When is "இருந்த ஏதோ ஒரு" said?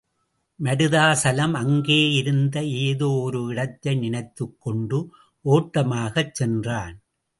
2.11-3.41